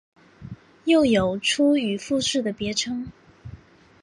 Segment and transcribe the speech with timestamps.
[0.85, 3.11] 又有出羽富士的别称。